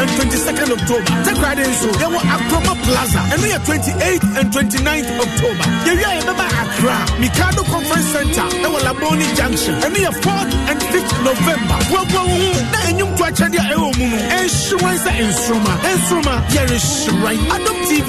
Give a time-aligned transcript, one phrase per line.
[0.00, 1.12] and 22nd October.
[1.26, 5.66] Takrade nso yɛwɔ Akroma Plaza ɛno yɛ 28th and 29th October.
[5.86, 11.12] Yɛwie a yɛbɛba Accra Mikado Conference Center ɛwɔ Laboni Junction ɛno yɛ 4th and 5th
[11.28, 11.76] November.
[11.92, 16.34] Wɔaboa wo ho na enyim to akyɛdeɛ a ɛwɔ mu no ɛnhyerɛn sɛ nsoroma nsoroma
[16.54, 18.08] yɛrehyerɛn Adom TV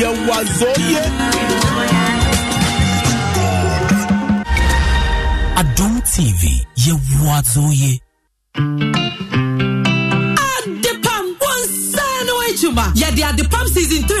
[0.00, 1.02] yɛwɔ azɔyɛ.
[5.60, 6.42] Adom TV
[6.84, 8.00] yɛwɔ azɔyɛ.
[8.56, 9.05] adepam
[12.86, 14.15] adwuma yɛde adepam season 3 ne nyinaa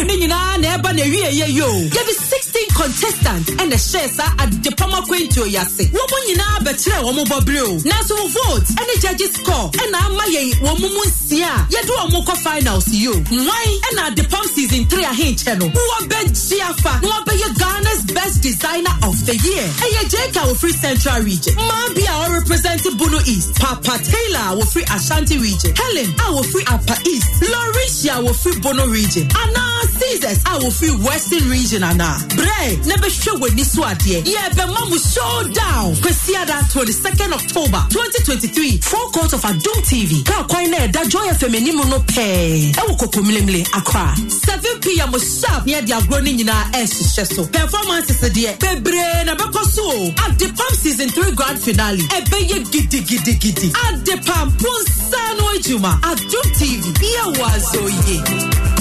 [0.96, 1.68] na na yɛ yo.
[1.92, 7.62] Yɛde 16 contestants ɛna hyɛɛ saa adepam akwantuo yi ase wɔn nyinaa bɛkyerɛ wɔn bɔbere
[7.68, 7.72] o.
[7.84, 11.52] Nanso vote ɛne judges score ɛna ama yɛn wɔn mu nsia.
[11.52, 13.12] A yɛde wɔn kɔ finals yi o.
[13.12, 15.66] Nwan ɛna adepam season 3 ahenkyɛ no.
[15.68, 17.00] Wɔbɛgye afa.
[17.02, 19.68] Na wɔbɛyɛ ghana's best designer of the year.
[19.84, 21.54] Ɛyɛ jeka ofiri central region.
[21.56, 23.54] Mmaa bi a ɔrepresent bono east.
[23.56, 25.74] Papa taylor a wofiri ashanti region.
[25.76, 27.28] Helen a wofiri apa east.
[27.42, 29.28] Lauricia a wofiri bono region.
[29.28, 34.98] Anaa caesars a wofiri western region anaa brɛ na bɛhwɛ w'ani so adeɛ yɛbɛma mu
[34.98, 41.26] showdown kwasiada 22nd october 2023 four court of adom tv kaa kwan na ɛda joy
[41.38, 46.64] fm anim no pɛɛ ɛwɔ kɔkɔmilimili akra 7 pm sharp ne yɛde agorɔ no nyinaa
[46.72, 50.10] ɛhyehyɛ so performances deɛ bebree na bɛkɔ so o.
[50.26, 56.84] Adepam season 3 grand finale ɛbɛyɛ gidigidigidi adepam ponsa no adwuma adom tv
[57.16, 58.75] yɛwɔ azɔ yie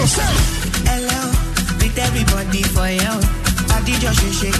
[0.00, 1.28] Hello,
[1.76, 3.20] with everybody for you.
[3.68, 4.56] Body just shake,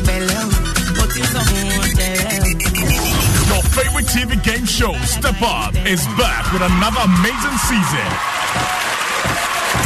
[3.49, 9.10] Your favorite TV game show, Step Up, is back with another amazing season.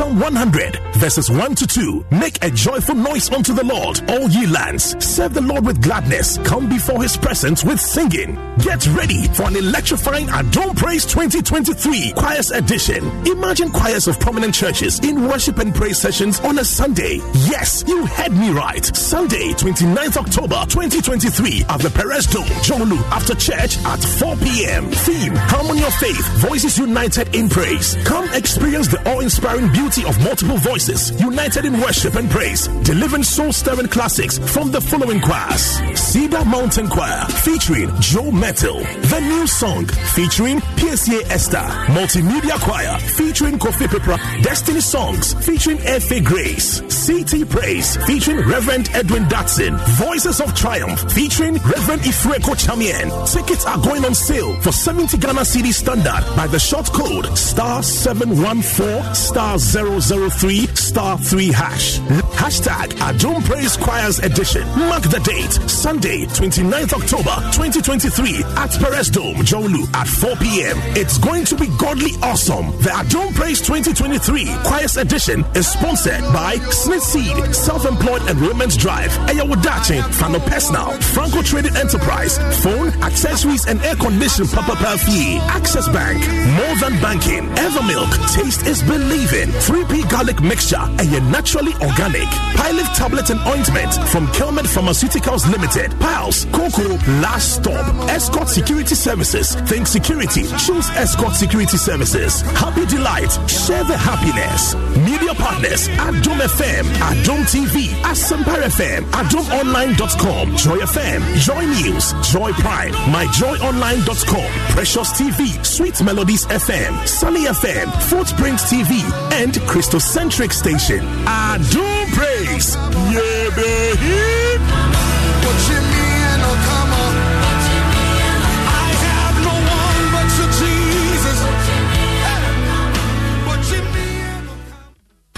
[0.00, 2.06] Psalm 100, verses 1 to 2.
[2.10, 4.96] Make a joyful noise unto the Lord, all ye lands.
[5.04, 6.38] Serve the Lord with gladness.
[6.38, 8.38] Come before his presence with singing.
[8.60, 13.04] Get ready for an electrifying Adom Praise 2023 Choirs Edition.
[13.26, 17.16] Imagine choirs of prominent churches in worship and praise sessions on a Sunday.
[17.50, 18.84] Yes, you heard me right.
[18.96, 24.86] Sunday, 29th October 2023 at the Perez Dome, Dzorwulu, after church at 4 p.m.
[24.86, 27.98] Theme, Harmony of Faith, Voices United in Praise.
[28.04, 33.88] Come experience the awe-inspiring beauty of multiple voices united in worship and praise, delivering soul-stirring
[33.88, 35.80] classics from the following choirs.
[35.98, 38.78] Cedar Mountain Choir featuring Joe Mettle.
[39.10, 41.66] The New Song featuring Piesie Esther.
[41.90, 44.16] Multimedia Choir featuring Kofi Pepra.
[44.42, 46.80] Destiny Songs featuring Efe Grace.
[46.80, 49.76] CT Praise featuring Reverend Edwin Dadson.
[49.98, 53.10] Voices of Triumph featuring Reverend Ifreko Chamien.
[53.32, 57.82] Tickets are going on sale for 70 Ghana CD standard by the short code star
[57.82, 61.98] 714 star 003 star 3 hash.
[62.36, 64.66] Hashtag Adom Praise Choirs Edition.
[64.76, 70.76] Mark the date Sunday, 29th October 2023 at Perez Dome, Dzorwulu at 4 p.m.
[70.96, 72.66] It's going to be godly awesome.
[72.82, 79.10] The Adom Praise 2023 Choirs Edition is sponsored by Smith Seed, Self Employed Enrollment Drive,
[79.32, 86.18] Ayawadachi, Fano Personal, Franco Traded Enterprise, Phone, Accessories, and Air Condition Papa Perfie, Access Bank,
[86.56, 92.26] More Than Banking, Evermilk, Taste is Believing, 3P Garlic Mixture, and your naturally organic,
[92.56, 96.88] Pilot Tablet and Ointment from Kelmed Pharmaceuticals Limited, Piles, Coco,
[97.20, 103.96] Last Stop, Escort Security Services, Think Security, Choose Escort Security Services, Happy Delight, Share the
[103.96, 104.74] Happiness,
[105.04, 112.92] Media Partners, Adom FM, Adom TV, Asempa FM, AdomOnline.com, Joy FM, Joy News, Joy Prime,
[113.12, 119.00] MyJoyOnline.com, Precious TV, Sweet Melodies FM, Sunny FM, Footprint TV,
[119.32, 121.00] and Christocentric Station.
[121.26, 122.76] Adom Praise!
[123.10, 124.20] Yeah, baby!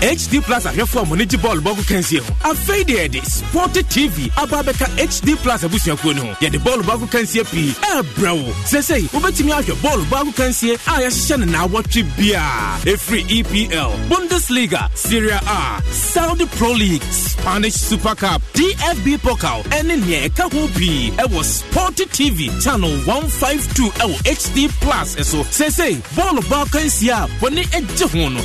[0.02, 2.34] Hd plus ahwɛfo a mo ne gye bɔɔlo bɔko kansie ho.
[2.50, 6.34] Afei deɛ yɛde sport tv aba abɛka hd plus abusuakuo no ho.
[6.40, 7.70] Yɛde bɔɔlo bɔko kansie pii.
[7.94, 8.52] Ɛbrɛ wo.
[8.66, 15.31] Sɛsɛi wobɛtumi ahwɛ bɔɔlo bɔko kansie a yɛhyehyɛ no naawɔtwe biaa ɛfiri epl bundesliga serie
[15.38, 21.44] a saudi pro league spanish super cup dfb pokal ɛne nea ɛka ho pii ɛwɔ
[21.44, 25.44] sport tv channel 152 ɛwɔ hd plus ɛso.
[25.46, 28.40] Sɛsɛi bɔɔlo bɔko kansie a wɔne agye ho no.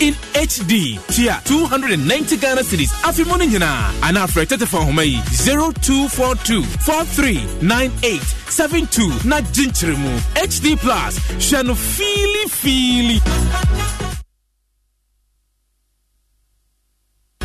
[0.00, 0.98] In hd tua
[1.44, 2.90] 290 ghana cedis.
[3.02, 3.90] Afi mu no nyinaa.
[4.02, 5.20] Anaa frɛ tɛtɛfa nhoma yi.
[5.30, 9.96] 0242 439872 na gyenkyere
[10.34, 11.18] hd plus.
[11.38, 12.48] Hwɛ no fiili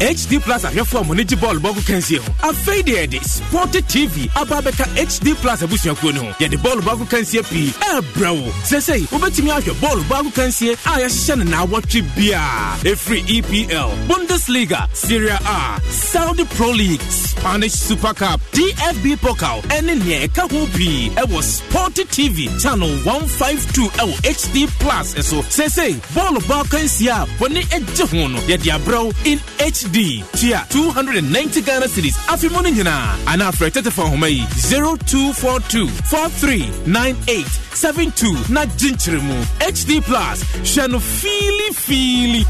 [0.02, 2.32] hd plus ahwɛfo a mo ne gye bɔɔlo bɔko kansie ho.
[2.50, 6.34] Afei deɛ yɛde sport tv aba abɛka hd plus abusuakuo no ho.
[6.40, 7.70] Yɛde bɔɔlo bɔko kansie pii.
[7.94, 8.52] Ɛbrɛ wo.
[8.66, 15.30] Sɛsɛi wobɛtumi ahwɛ bɔɔlo bɔko kansie a yɛhyehyɛ no naawɔtwe biaa ɛfiri epl bundesliga serie
[15.38, 21.44] a saudi pro league spanish super cup dfb pokal ɛne nea ɛka ho pii ɛwɔ
[21.44, 25.44] sport tv channel 152 ɛwɔ hd plus ɛso.
[25.46, 32.16] Sɛsɛi bɔɔlo bɔko kansie a wɔne agye ho in hd hd tua 290 ghana cedis.
[32.28, 33.16] Afi mu no nyinaa.
[33.26, 34.46] Anaa frɛ tɛtɛfa nhoma yi.
[34.56, 39.34] 0242 439872 na gyenkyere mu.
[39.60, 40.44] Hd plus.
[40.64, 42.46] Hwɛ no fiili fiili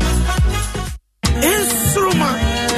[1.41, 2.29] nsoroma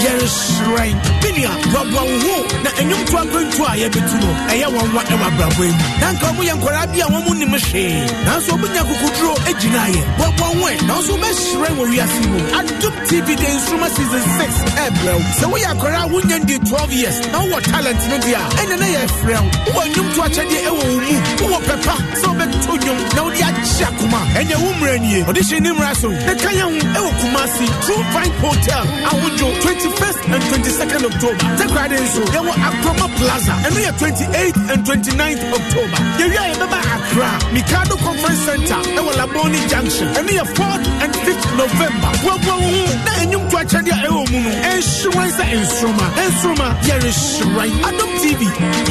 [0.03, 4.29] yɛrehyerɛn menua boaboa wo ho na ɛnwomto akwantu a yɛbɛtu no.
[4.51, 5.83] Ɛyɛ wɔn wa ɛwɔ abrabɔ mu.
[6.01, 9.83] Na nka ɔmo yɛ nkwaraa bi a wɔn mu nim hwee nanso ɔbɛnya kokoduro agyina
[9.95, 12.39] yɛ boaboa wo ɛ nanso wobɛhyerɛn wɔ wiase mu.
[12.59, 14.55] Adom tv de nsoroma season 6
[14.85, 17.17] ɛbrɛ wo sɛ woyɛ akwaraa a wonya ndi 12 years.
[17.31, 20.99] Na wowɔ talent no deɛ a ɛne na yɛfrɛ wo wowɔ nnwomto akyɛdeɛ ɛwɔ wo
[20.99, 21.15] mu.
[21.43, 25.59] Wowɔ pɛpa sɛ wobɛto nnwom na wode agye akoma ɛnyɛ wo mmara nie ɔde hyɛ
[25.61, 26.09] ne mmara so.
[26.09, 26.67] Na ka ho
[26.97, 28.83] ɛwɔ kumase true vine hotel.
[29.09, 29.47] Ahodwo
[29.93, 31.45] 21st and 22nd october.
[31.57, 33.53] Takrade nso yɛwɔ akroma plaza.
[33.67, 35.99] Ɛno yɛ 28th and 29th october.
[36.19, 40.07] Yɛwie a yɛbɛba akra mikado conference center ɛwɔ laboni junction.
[40.13, 42.11] Ɛno yɛ 4th and 5th november.
[42.23, 47.71] Boaboa wo ho na ɛnwomto akyɛde a ɛwɔ mu no ɛnhyerɛn sɛ nsoroma nsoroma yɛrehyerɛn
[47.87, 48.41] adom tv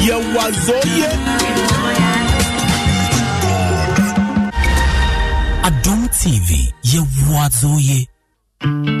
[0.07, 1.09] yɛwɔ azɔyɛ
[5.63, 6.99] Adom TV, ye
[7.31, 8.05] wazoye.
[8.59, 8.92] adepam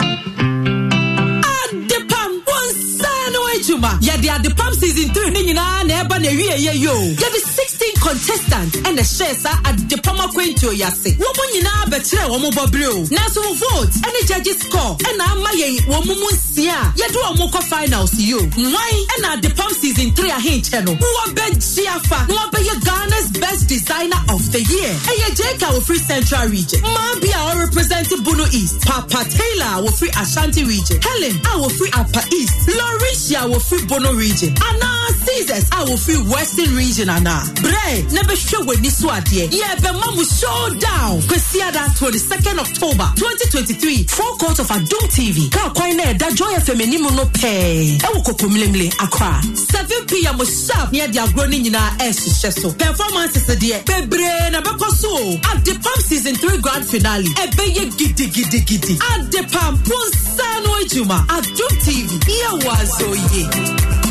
[3.83, 7.39] no adwuma yɛde adepam season 3 ne nyinaa na ɛba na ɛwieyɛ yo yɛde
[7.73, 12.87] 16 contestant ɛna ɛhyɛɛ saa adepam akwantuo yi ase wɔn mu nyinaa bɛkyerɛ wɔn bɔbere
[12.93, 13.93] o nanso wo vote.
[14.07, 14.97] Ɛne judge score.
[15.09, 19.27] Ɛna ama yɛn wɔn mu nsia a yɛde wɔn kɔ finals yi o nwan ɛna
[19.37, 20.93] adepam season 3 ahenkyɛ no.
[20.95, 24.93] Wɔbɛgye afa na wɔbɛyɛ ghana's best designer of the year?
[25.11, 26.79] Ɛyɛ jeka ofiri central region.
[26.81, 28.81] Mmaa bi a ɔrepresent bono east.
[28.85, 30.99] Papa taylor a wofiri ashanti region.
[31.01, 32.53] Helen a wofiri apa east.
[32.69, 34.53] Lauricia a wofiri bono region.
[34.55, 39.49] Anaa caesars a wofiri western region anaa brɛ na bɛhwɛ w'ani so adeɛ.
[39.51, 41.21] Yɛbɛma mu showdown.
[41.27, 46.81] Kwasiada 22nd october 2023 four court of adom tv kaa kwan na ɛda joy fm
[46.81, 47.99] anim no pɛɛ.
[48.01, 52.71] Ɛwɔ kɔkɔmlemle akra 7 pm sharp ne yɛde agorɔ no nyinaa ɛhyehyɛ so.
[52.73, 55.37] Performances deɛ bebree na bɛkɔ so o.
[55.53, 57.25] Adepam season 3 grand finale.
[57.43, 61.25] Ɛbɛyɛ gidigidigidi adepam ponsa no adwuma.
[61.27, 64.02] Adom tv yɛwɔ azɔ yie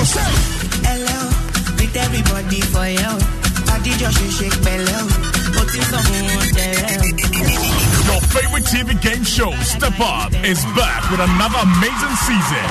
[0.00, 1.28] Hello,
[1.76, 3.12] with everybody for you.
[3.98, 4.86] Just shake, belly.
[5.52, 6.00] But tell
[8.08, 12.64] Your favorite TV game show, Step Up, is back with another amazing season.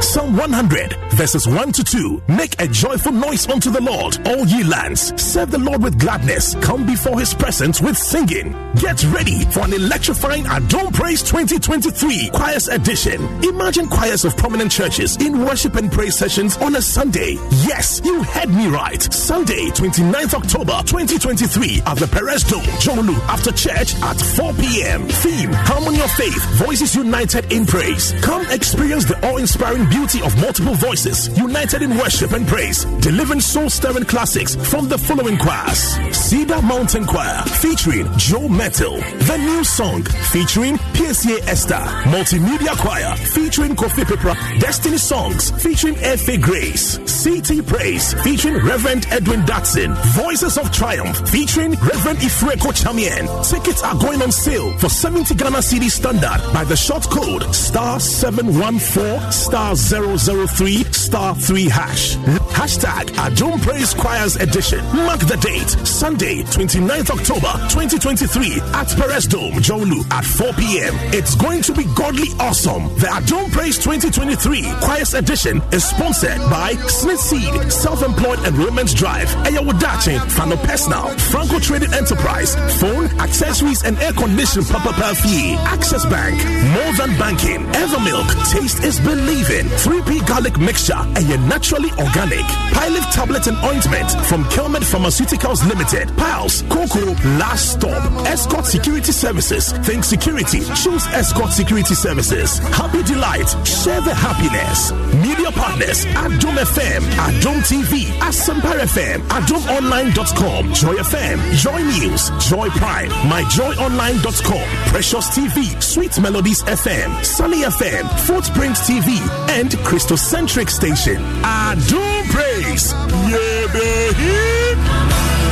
[0.00, 2.22] Psalm 100, verses 1 to 2.
[2.28, 5.12] Make a joyful noise unto the Lord, all ye lands.
[5.20, 6.54] Serve the Lord with gladness.
[6.62, 8.54] Come before his presence with singing.
[8.76, 13.20] Get ready for an electrifying Adom Praise 2023 Choirs Edition.
[13.42, 17.32] Imagine choirs of prominent churches in worship and praise sessions on a Sunday.
[17.66, 19.02] Yes, you heard me right.
[19.12, 25.08] Sunday, 29th October 2023 at the Perez Dome, Dzorwulu, after church at 4 p.m.
[25.08, 28.14] Theme Harmony of Faith, Voices United in Praise.
[28.22, 33.40] Come experience the awe inspiring beauty of multiple voices united in worship and praise, delivering
[33.40, 35.96] soul stirring classics from the following choirs.
[36.16, 40.02] Cedar Mountain Choir featuring Joe Mettle, The New Song
[40.32, 48.14] featuring Piesie Esther, Multimedia Choir featuring Kofi Pepra, Destiny Songs featuring Efe Grace, CT Praise
[48.22, 53.26] featuring Reverend Edwin Dadson, Voices of Triumph featuring Reverend Ifreko Chamien.
[53.48, 58.00] Tickets are going on sale for 70 Ghana CD standard by the short code star
[58.00, 62.16] 714 star 003 star 3 hash.
[62.58, 64.84] Hashtag Adom Praise Choirs Edition.
[65.06, 70.92] Mark the date Sunday, 29th October 2023 at Perez Dome, Dzorwulu at 4 p.m.
[71.14, 72.84] It's going to be godly awesome.
[72.98, 79.28] The Adom Praise 2023 Choirs Edition is sponsored by Smith Seed, Self Employed Enrollment Drive,
[79.46, 86.36] Ayawadachi, Fano Personal, Franco Trading Enterprise, Phone, Accessories, and Air Condition Papa Perfie, Access Bank,
[86.74, 93.02] More Than Banking, Evermilk, Taste is Believing, 3P Garlic Mixture, and your naturally organic, Pilot
[93.12, 100.04] Tablet and Ointment from Kelmed Pharmaceuticals Limited, Piles, Coco, Last Stop, Escort Security Services, Think
[100.04, 107.58] Security, Choose Escort Security Services, Happy Delight, Share the Happiness, Media Partners, Adom FM, Adom
[107.66, 116.62] TV, Asempa FM, AdomOnline.com, Joy FM, Joy News, Joy Prime, MyJoyOnline.com, Precious TV, Sweet Melodies
[116.64, 119.18] FM, Sunny FM, Footprint TV,
[119.50, 121.16] and Christocentric Station.
[121.42, 122.92] Adom Praise.
[122.92, 124.78] Yeah, baby.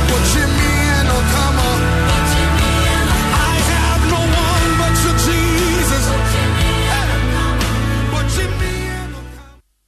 [0.07, 1.79] What you mean, come on.
[3.35, 6.05] I have no one but you, Jesus.
[8.13, 9.09] What you mean,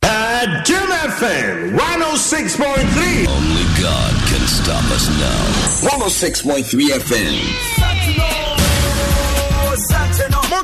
[0.04, 3.28] At Jim FM 106.3.
[3.28, 5.88] Only God can stop us now.
[5.98, 8.49] 106.3 FM.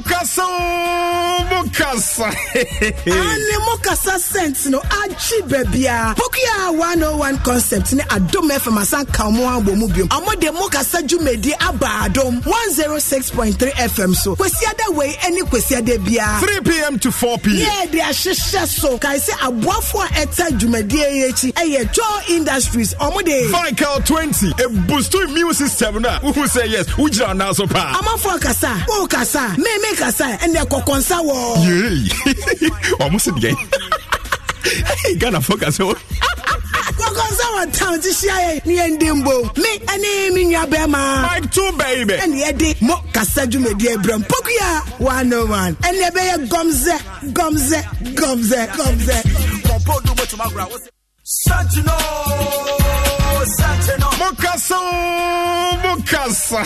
[0.05, 0.43] Mokasa,
[1.49, 2.27] Mokasa.
[3.05, 9.29] ane mo kasa scent no agye baabia pokua 101 concept ne adom fm asan ka
[9.29, 14.89] mo abɔ mu biom ɔmo de mo kasa dwumadi aba adom 106.3 fm so kwasiada
[14.95, 16.99] wei ne kwasiada biara 3 p.m.
[16.99, 17.55] to 4 p.m.
[17.65, 22.93] yɛ de ahyehyɛ so kae sɛ aboafo a ɛta dwumadie yi akyi ɛyɛ joe industries
[22.95, 26.01] ɔmo de Vical 20, a boost immune system.
[26.01, 26.87] Now, who say yes?
[26.89, 27.93] Who jira now so pa?
[28.01, 31.37] amanfoɔ kasa wo kasa meme kasa ɛnɛ kɔkɔnsa wɔ
[31.67, 31.97] Yay!
[32.99, 33.55] Almost again.
[35.03, 35.79] Hey, Ghana focus.
[35.79, 35.93] oh.
[36.99, 41.51] kɔkɔnsa wɔ town ti hyia yɛ ne yɛndi mbo me ɛne me nua bɛrima Mike
[41.51, 42.13] 2, baby.
[42.13, 46.97] ɛne yɛde mo kasa dwumadie brɛ mpokua 101 ɛne ɛbɛyɛ gɔmzɛ
[47.33, 47.79] gɔmzɛ
[48.15, 49.17] gɔmzɛ gɔmzɛ
[54.17, 54.75] Mokasa,
[55.83, 56.59] Mokasa.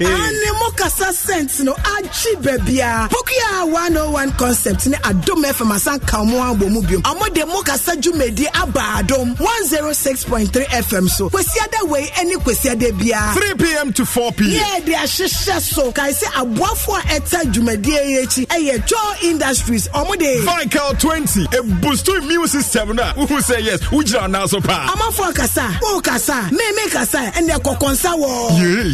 [0.00, 6.22] ane mo kasa scent no agye baabia pokua 101 concept ne adom fm asan ka
[6.24, 11.82] mo abɔ mu biom ɔmo de mo kasa dwumadi aba adom 106.3 fm so kwasiada
[11.90, 13.92] wei ne kwasiada biara 3 p.m.
[13.92, 14.50] to 4 p.m.
[14.50, 19.88] yɛ de ahyehyɛ so kae sɛ aboafo a ɛta dwumadie yi akyi ɛyɛ joe industries
[19.88, 22.94] ɔmo de Vical 20, a boost immune system.
[22.96, 23.82] Now, who say yes?
[23.84, 24.92] Who jira now so pa?
[24.94, 25.62] amanfoɔ kasa
[25.96, 28.92] wo kasa meme kasa ɛnɛ kɔkɔnsa wɔ Yay!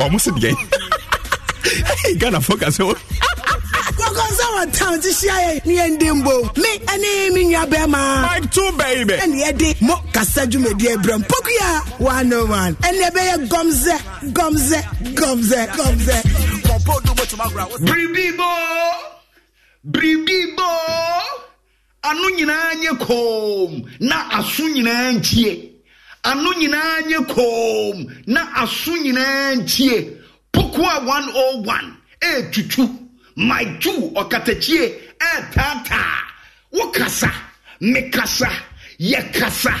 [0.00, 0.56] Almost again.
[2.02, 2.80] Hey, Ghana focus.
[2.80, 2.94] oh.
[3.98, 8.50] kɔkɔnsa wɔ town ti hyia yɛ ne yɛndi mbo me ɛne me nua bɛrima Mike
[8.50, 9.14] 2, baby.
[9.14, 13.96] ɛne yɛde mo kasa dwumadie brɛ mpokua 101 ɛne ɛbɛyɛ gɔmzɛ
[14.32, 14.80] gɔmzɛ
[15.14, 16.22] gɔmzɛ gɔmzɛ
[17.82, 18.50] Biribibo!
[19.86, 20.68] Biribibo!
[22.04, 25.71] Ano nyinaa nye koom na aso nyinaa ntie.
[26.24, 30.10] Ano nyinaa nye koom na aso nyinaa ntie.
[30.52, 32.88] Pokua 101 etutu.
[33.36, 36.18] My two ɔkatakyie ɛɛtaataa.
[36.72, 37.30] Wokasa,
[37.80, 38.50] mekasa,
[39.00, 39.74] yɛkasa.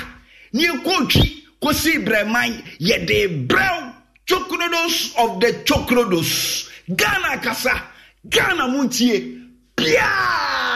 [0.52, 3.94] Ne yɛkɔɔtwi kɔsi brɛman yɛde brɛw
[4.26, 6.68] chokrodos of the chokrodos.
[6.96, 7.82] Ghana kasa,
[8.28, 9.41] Ghana muntie.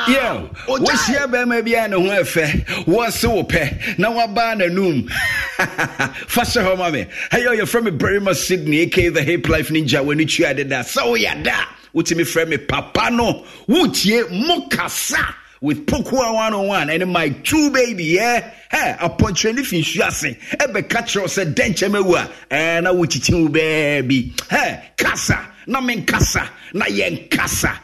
[0.08, 5.08] Yo, wohyia bɛrima bi a ne ho ɛfɛ wɔse wo pɛ na woabaa n'anum.
[6.28, 7.06] Fa hyɛ hɔ ma me.
[7.32, 11.42] Ɛyɛ yɛfrɛ me barima sydney aka the hip life ninja w'ani tua deda sɛ woyɛ
[11.42, 13.44] da wotumi frɛ me papa no.
[13.68, 18.52] Wotie mo kasa with Pokua 101 and my two baby, yeah.
[18.70, 23.48] Hey, upon training fin shuase, ebe catch us a denche mewa, and I would you
[23.48, 24.34] baby.
[24.48, 27.80] Hey, kasa, na men kasa, na yen kasa.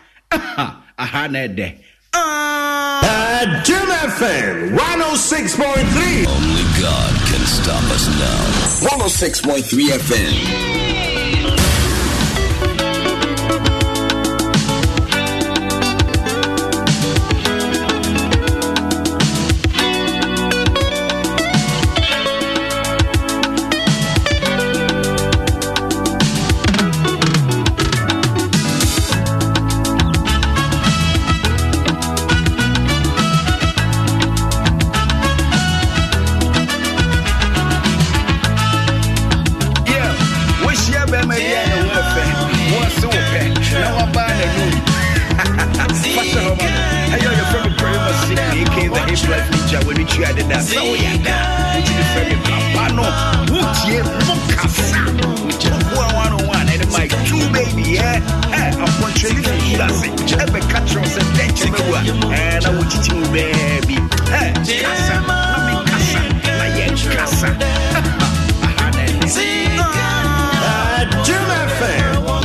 [1.02, 1.78] Aha, aha, nede.
[2.14, 6.26] At Jim FM 106.3.
[6.28, 8.88] Only God can stop us now.
[8.88, 10.81] 106.3 FM.
[50.52, 50.68] You try to dance.
[50.72, 51.76] So yeah, da.
[51.76, 53.02] Which is very papa no.
[53.52, 55.46] Woot ye mukasa.
[55.46, 56.42] Which is one one on
[56.92, 58.20] my two baby, yeah.
[58.50, 59.76] Hey, I'm punching you.
[59.78, 60.12] That's it.
[60.32, 63.96] Ebe catch us and then you me And I want you to baby.
[64.28, 65.16] Hey, kasa.
[65.26, 65.74] Na me.
[66.44, 67.48] Na yen kasa.
[71.24, 71.68] Jim ah.
[71.80, 72.41] FM.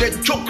[0.00, 0.49] Chocolados of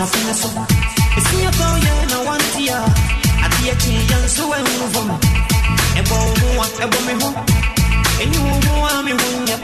[0.00, 0.64] the store, I'm up in the store.
[1.16, 2.72] It's me about you, and I want you.
[2.72, 5.20] I be a king, and so I move on.
[5.96, 6.02] A
[6.80, 7.36] a me home.
[8.20, 8.40] And you
[8.80, 9.58] want me when you.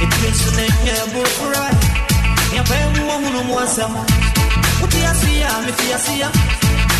[0.00, 1.72] It means to make me a bull for I.
[2.52, 3.94] Ya pay woman on one some.
[4.80, 6.32] What you see, I'm if you see it.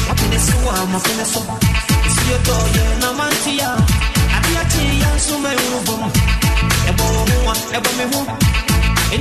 [0.09, 1.53] Up in the store, I'm up in the store.
[2.07, 3.69] It's me about you, and I want you.
[3.69, 5.37] I be a king, and so.
[5.37, 5.53] A
[7.77, 8.29] a me home.
[9.13, 9.21] And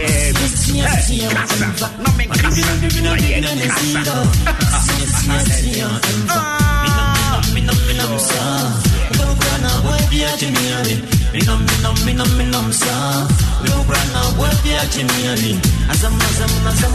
[15.91, 16.93] Azam azam azam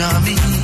[0.00, 0.59] Jim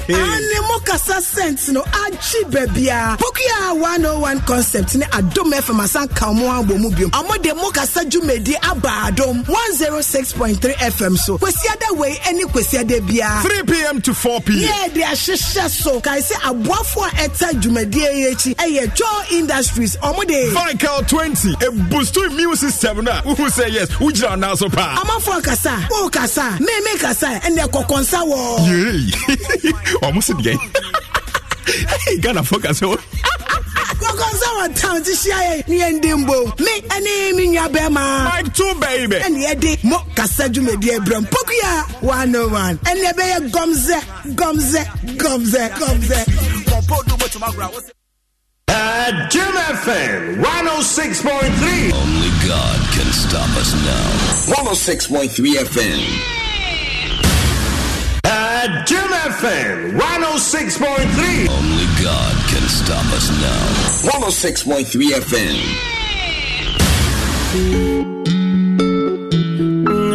[0.00, 3.16] ane mokasa scent no agye baabia
[4.22, 8.54] pokua 101 concept ne adom fm asanka ɔmo abɔ mu biom ɔmo de mokasa dwumadi
[8.62, 14.00] aba adom 106.3 fm so kwasiada wei ne kwasiada biara 3 p.m.
[14.00, 14.68] to 4 p.m.
[14.68, 19.96] yɛ de ahyehyɛ so kae sɛ aboafo a ɛta dwumadie yi akyi ɛyɛ joe industries
[19.96, 23.04] ɔmo de Vical 20, a boost to immune system.
[23.04, 23.90] Now, who say yes?
[23.92, 25.02] Who jira now so pa?
[25.02, 30.02] amanfoɔ kasa wo kasa meme kasa ɛnɛ kɔkɔnsa wɔ Yay!
[30.02, 30.58] Almost again.
[32.06, 32.82] Hey, Ghana focus.
[34.12, 34.16] oh.
[34.16, 38.52] kɔkɔnsa wɔ town ti hyia yɛ ne yɛndi mbo me ɛne me nua bɛrima Mike
[38.54, 39.16] 2, baby.
[39.16, 43.98] ɛne yɛde mo kasa dwumadie brɛm pokua 101 ɛne ɛbɛyɛ gɔmzɛ
[44.34, 44.82] gɔmzɛ
[45.16, 46.18] gɔmzɛ gɔmzɛ
[48.68, 49.54] Adom
[49.84, 51.92] FM 106.3.
[51.92, 54.54] Only God can stop us now.
[54.54, 56.41] 106.3 FM.
[58.62, 61.50] Adom FM 106.3.
[61.50, 63.66] Only God can stop us now.
[64.06, 64.86] 106.3
[65.18, 65.56] FM.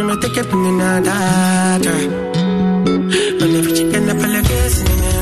[0.08, 1.94] me take it in the data.
[3.38, 5.12] When every chicken up a leg is in the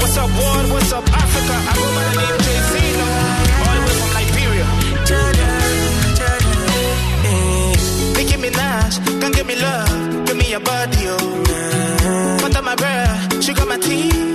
[0.00, 0.66] What's up, world?
[0.72, 1.54] What's up, Africa?
[1.54, 3.06] I go by the name Jay-Z, no?
[3.62, 4.66] all the way from Liberia.
[8.16, 11.53] Nicki Minaj, come give me love, give me your body, oh.
[13.74, 14.33] My tea,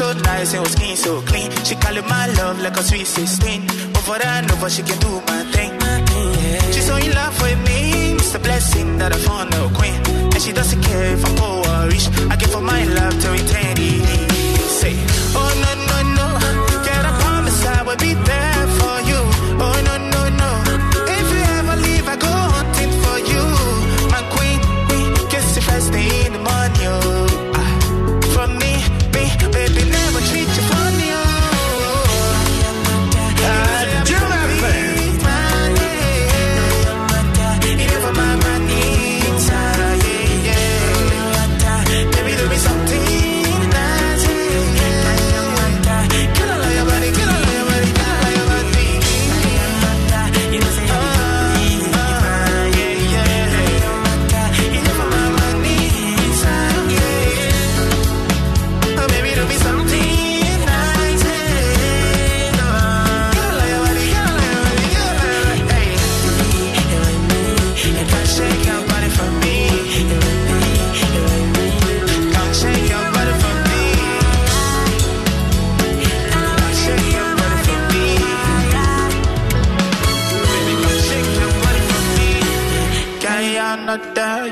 [0.00, 1.50] so nice and her skin so clean.
[1.66, 3.68] She call it my love like a sweet 16.
[3.98, 5.72] Over and over, she can do my thing.
[6.72, 7.80] She's so in love with me.
[8.22, 10.00] It's a blessing that I found a queen.
[10.32, 12.06] And she doesn't care if I'm poor or rich.
[12.32, 13.94] I give her my love till eternity.
[14.80, 14.94] Say,
[15.40, 16.28] oh no, no, no.
[16.86, 19.20] Girl, I promise I will be there for you.
[19.64, 19.99] Oh no, no.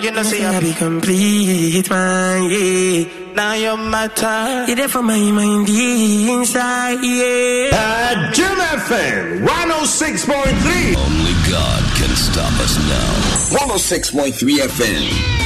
[0.08, 3.34] You know, say I be complete, man, yeah.
[3.34, 4.64] Now you're matter.
[4.66, 8.32] You're there for my mind inside, yeah.
[8.32, 8.56] Adom
[8.88, 10.96] FM 106.3.
[10.96, 13.68] Only God can stop us now.
[13.68, 14.32] 106.3
[14.66, 15.37] FM.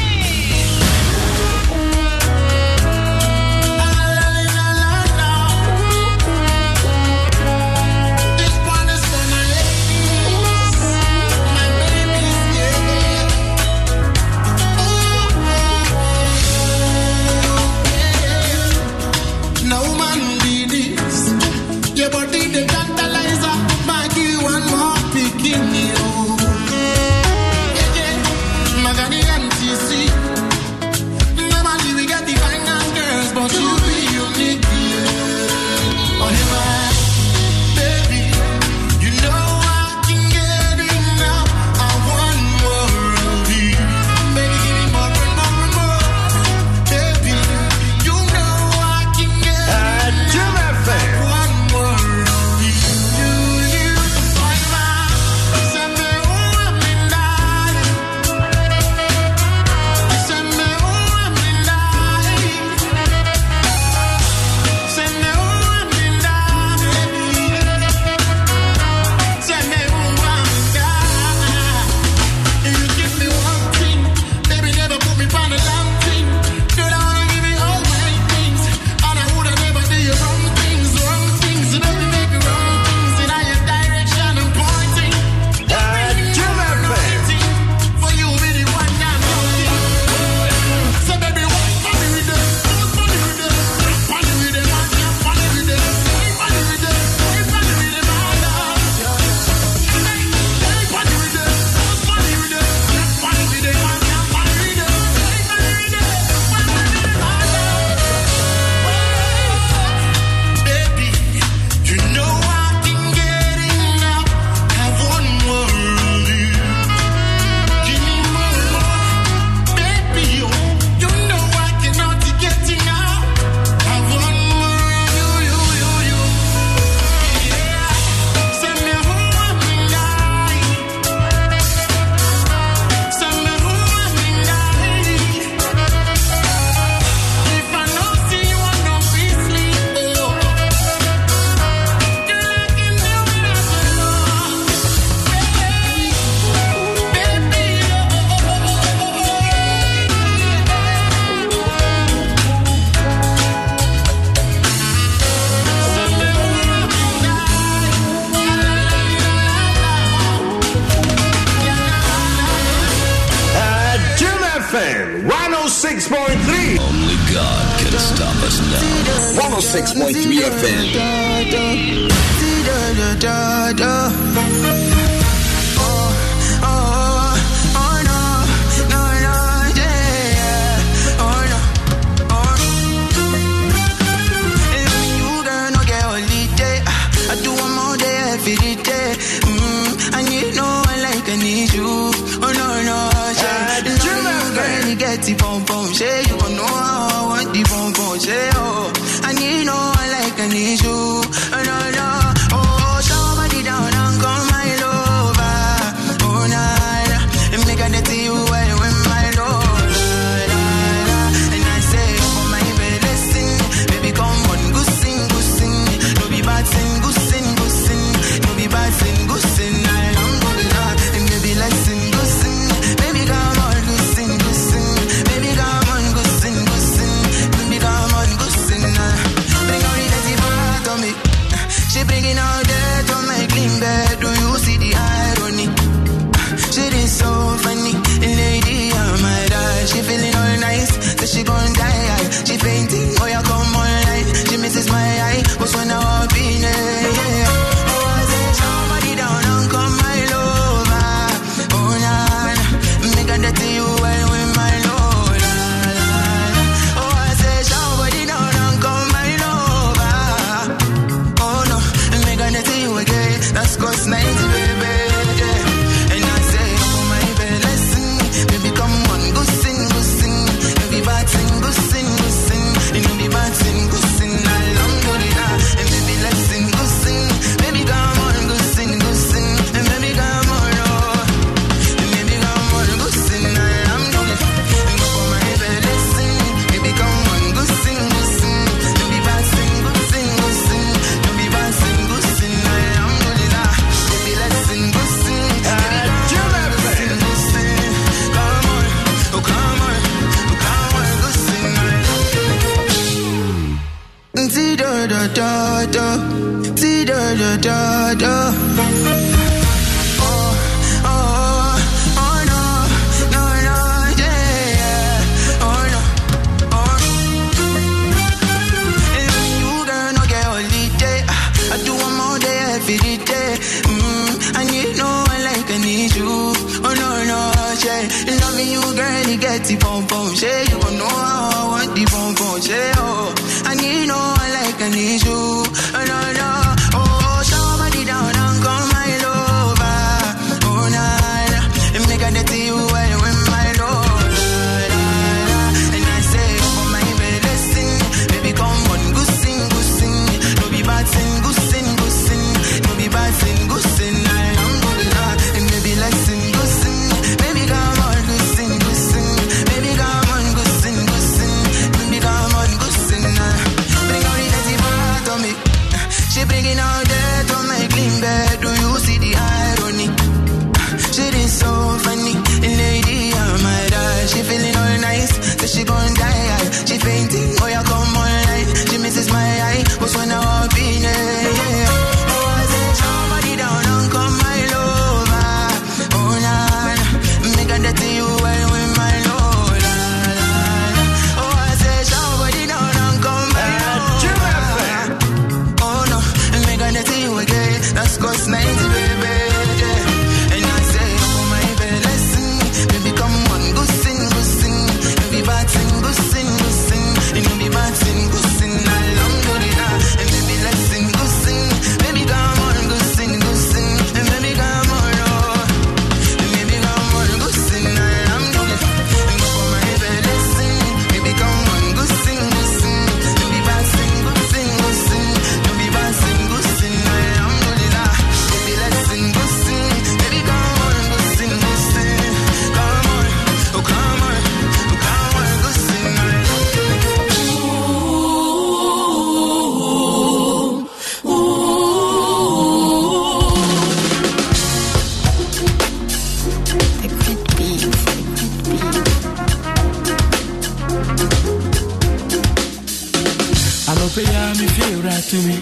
[454.14, 455.56] Yi a mefie wura to me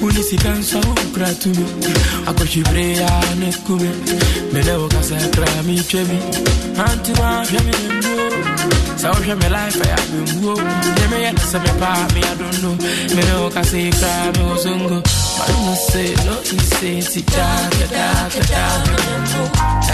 [0.00, 1.64] wone sika nso a wonkura to me
[2.28, 3.90] akɔhwebere a ne ku me
[4.52, 6.18] mene wo kasa kra metwa bi
[6.84, 8.26] ante woahwɛ me nemmuo
[9.00, 10.54] sɛ wohwɛ me life a yɛabɛmmuo
[10.96, 11.30] deɛ meyɛ
[13.14, 14.98] ne me wo kasa yi kraa me wo songo
[15.38, 18.96] Mano say no easy ti daga daga daga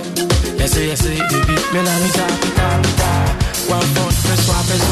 [0.58, 1.54] Yes yes baby.
[1.72, 3.10] Me na mita pita pita
[3.72, 4.82] One phone me swap is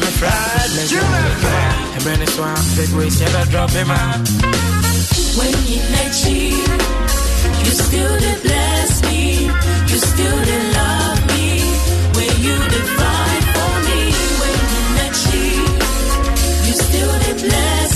[0.00, 1.00] me fried let's go
[1.94, 2.90] And when it's swap big
[3.50, 4.18] drop him out
[5.38, 6.66] When you next year,
[7.64, 9.46] you still did bless me,
[9.90, 11.60] you still did love me.
[12.18, 14.00] When you did fight for me,
[14.42, 15.66] when you next year,
[16.66, 17.89] you still did bless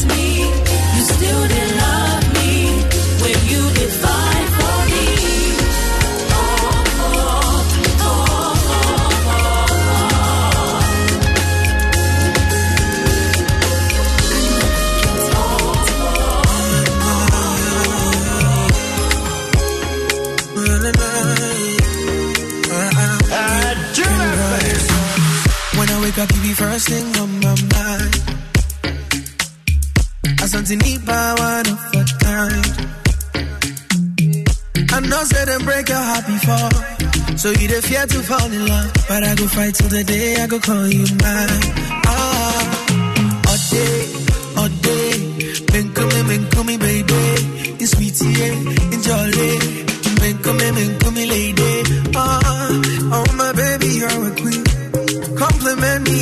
[26.25, 28.15] Gotta give you first thing on my mind.
[30.41, 32.65] Asante Nipa, one of a kind.
[34.91, 36.73] I know say them break your heart before.
[37.37, 38.91] So you the fear to fall in love.
[39.07, 41.63] But I go fight till the day I go call you mine.
[42.09, 42.63] Ah,
[43.49, 44.09] all day,
[44.57, 45.13] all day.
[45.73, 47.21] been coming, men coming, baby.
[47.85, 49.61] It's sweetie, yeah, enjoy it.
[50.21, 51.83] Men come, men come, lady.
[52.17, 54.54] Ah, oh, oh my baby, you're a queen.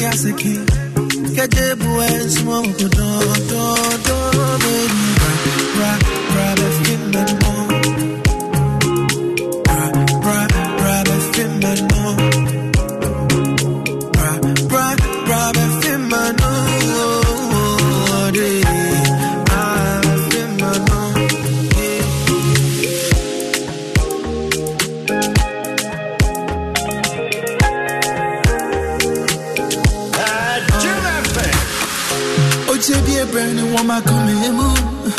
[0.03, 0.67] me as a king.
[1.35, 3.09] Get the boys, smoke, do, do,
[4.63, 5.22] baby.
[34.43, 35.11] honeymoon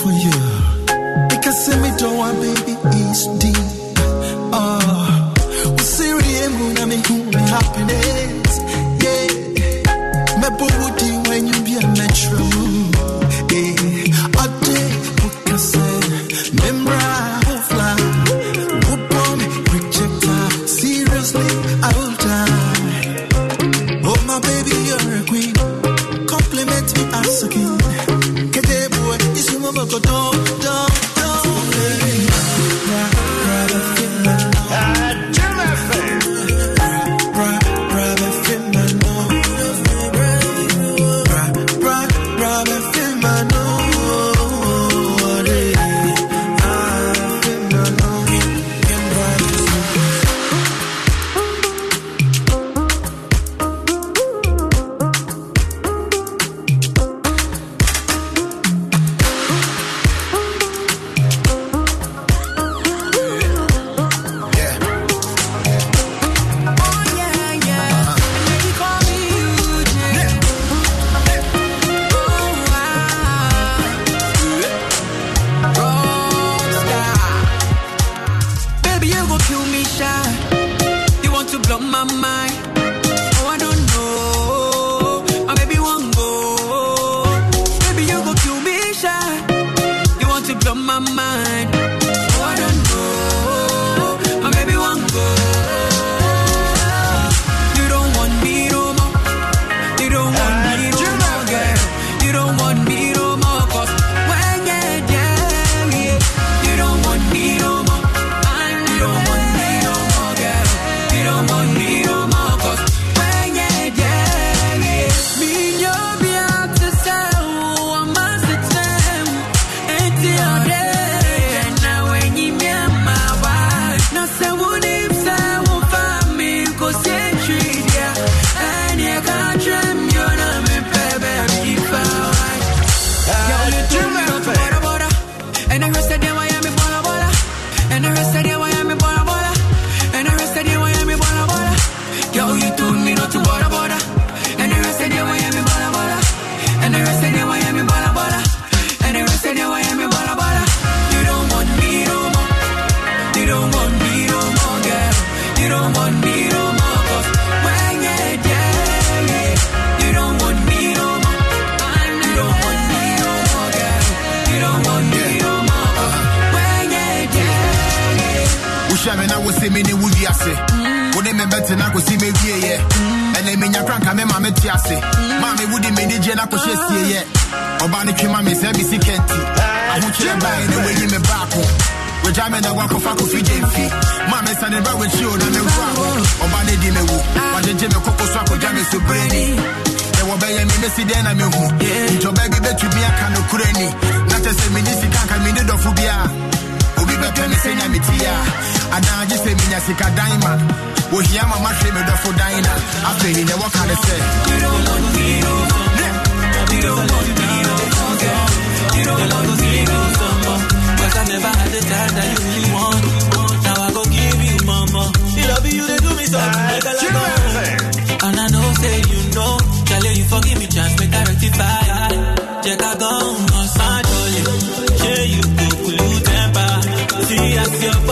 [0.00, 1.28] for you.
[1.28, 2.72] Because Simi Doa, baby,
[3.10, 3.81] is deep.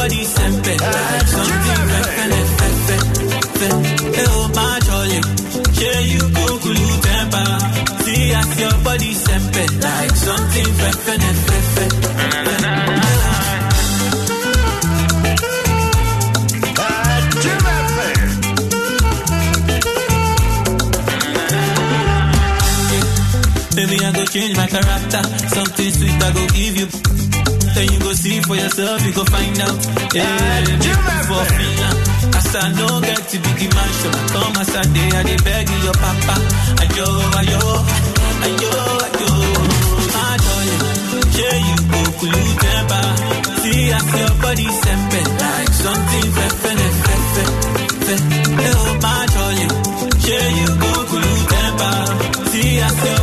[0.00, 0.74] nobody sempe.
[1.26, 2.96] Something reppin' fefe,
[3.58, 3.68] fe.
[4.24, 5.20] Oh, my jolly.
[5.80, 7.48] Yeah, you go kulu temper.
[8.04, 9.62] See as your body sempe.
[9.84, 11.84] Like something reppin' fefe.
[23.76, 25.22] Baby, I go change my character.
[25.54, 27.09] Something sweet I go give you.
[27.80, 29.80] Then you go see for yourself, you go find out.
[30.12, 30.64] Yeah,
[31.24, 31.80] for feeling.
[31.80, 35.08] Uh, as I know get to be the man, so I come as I day,
[35.16, 36.36] I dey beg your papa.
[36.84, 37.08] Ayo,
[37.40, 37.62] ayo,
[38.44, 38.72] ayo,
[39.08, 39.30] ayo.
[40.12, 40.84] My darling,
[41.40, 43.06] yeah, you go kulu temper.
[43.64, 47.44] See as your body sempe like something fefe fefe.
[48.04, 48.14] fe.
[48.60, 49.74] Oh, my darling,
[50.28, 51.96] yeah, you go kulu temper.
[52.52, 53.22] See as your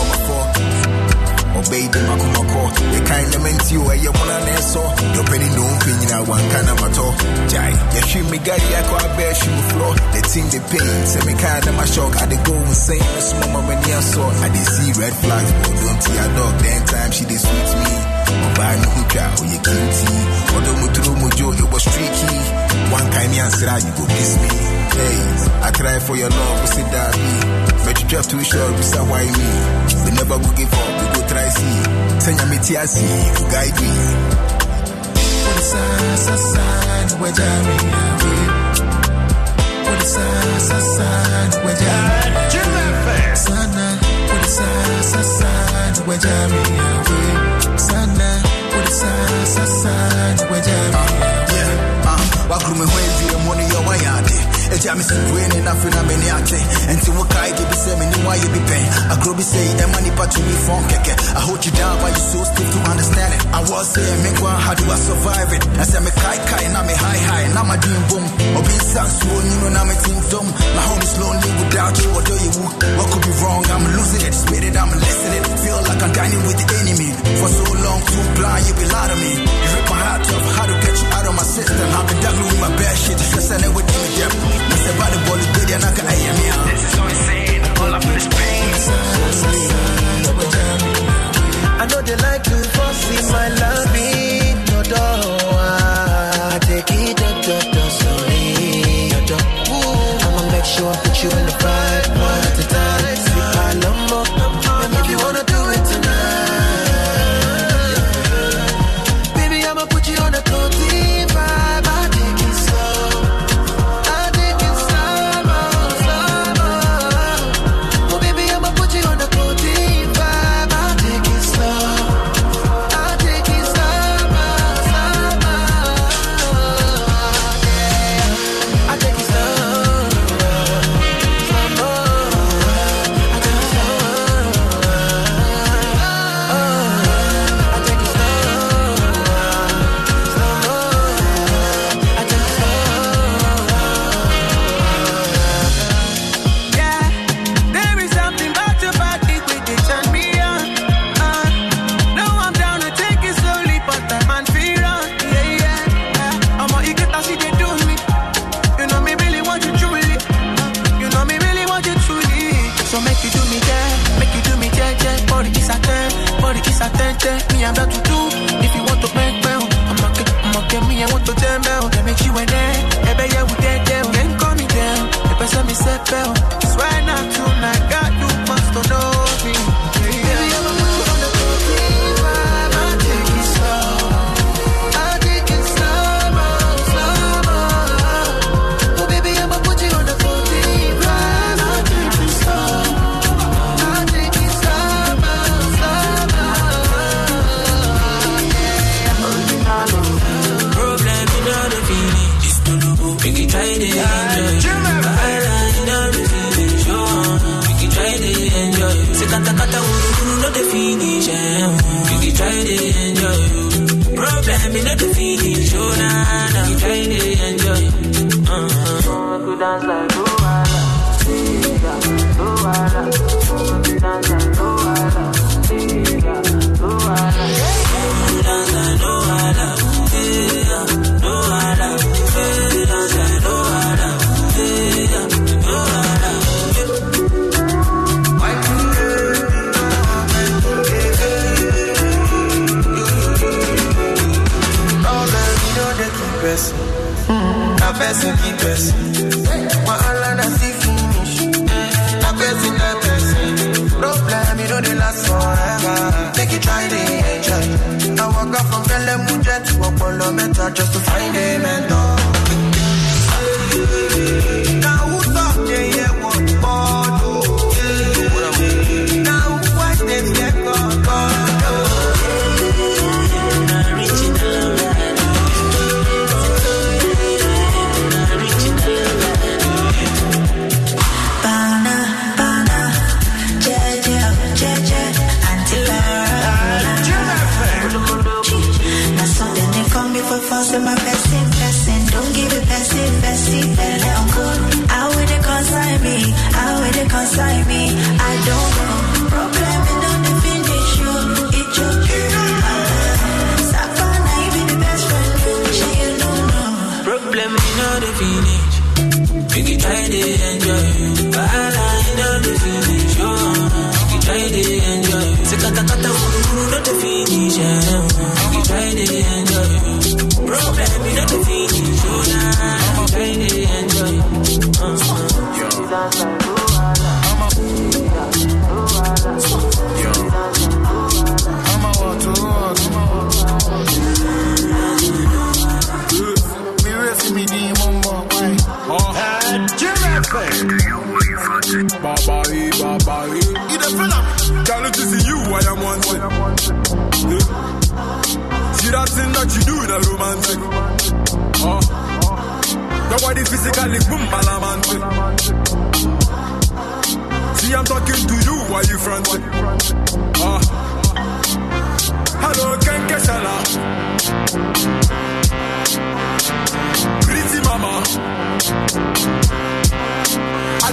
[1.71, 2.67] The makumako.
[2.91, 4.83] The kind of ment you are your one and so.
[5.15, 7.07] Your penny no opinion, I one kind of mato.
[7.47, 9.93] Jai, you shoot me, guy, I go out there, shoot floor.
[10.11, 12.11] The team, the pain, say me kind of my shock.
[12.19, 14.27] I dey go insane, this mama when you saw.
[14.43, 16.53] I dey see red flags, but don't see a dog.
[16.59, 17.91] Then time she dey sweet me.
[18.51, 20.11] Oba no try, oh, you kinty.
[20.51, 22.35] Odo muturu mojo, it was tricky.
[22.91, 24.51] One kind of answer, you go miss me.
[24.91, 25.17] Hey,
[25.63, 27.35] I cry for your love, sit down me.
[27.87, 29.49] But you drop too short, say why me?
[30.21, 31.81] Never go give up, we go try see.
[32.21, 33.89] Send meti see, you guide me.
[35.41, 38.43] Put aside, aside, where Jamie away.
[39.81, 42.53] Put aside, aside, where Jamie
[43.01, 43.33] away.
[43.33, 43.87] Sana,
[44.29, 47.77] put aside, aside, where Jamie away.
[47.81, 48.29] Sana,
[48.69, 51.51] put aside, aside, where Jamie away.
[52.51, 56.27] wakuru me hɔ awie mu no yɛ wayade agya me sipue ne nafe na m'ani
[56.31, 56.59] ate.
[56.91, 60.25] Enti wokae de bi sɛ mene woayɛ bi pɛn agorɔ bi sɛ yi ɛma nipa
[60.27, 63.41] tumi fɔn kɛkɛ I hold you down but you so stiff to understand it.
[63.53, 65.63] I was saying me nkwa how do I survive it?
[65.77, 68.25] Na sɛ me kae kae na me high high na ma dream boom
[68.57, 72.09] obi nsa nsuo ni no na me tim dom my home is lonely without you
[72.11, 73.63] although you woo what could be wrong?
[73.71, 74.33] I'm losing it.
[74.33, 77.09] Spit it I'm listening feel like I'm dining with the enemy.
[77.39, 79.31] For so long too blind you be lying to me.
[79.41, 80.45] You rip my heart off.
[80.57, 81.87] How to get you out of my system?
[81.91, 83.17] I've been juggling with my bad shit.
[83.17, 84.60] Just send it with me them
[84.91, 86.91] I said by the ball is good and I can aim me out this is
[86.91, 88.61] so insane all I feel is pain
[91.81, 95.19] I know they like to force my love in your door.
[96.53, 99.09] I take it up, up, up, slowly.
[99.09, 99.41] your door.
[100.25, 101.80] I'ma make sure I put you in the right